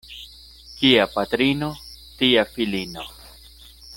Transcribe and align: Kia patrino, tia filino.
Kia 0.79 1.05
patrino, 1.17 1.69
tia 2.23 2.47
filino. 2.57 3.07